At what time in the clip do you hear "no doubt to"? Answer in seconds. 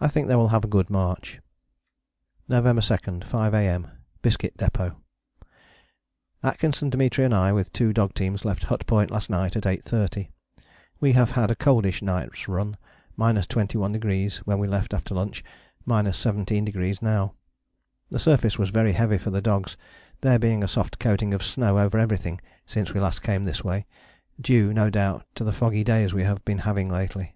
24.72-25.44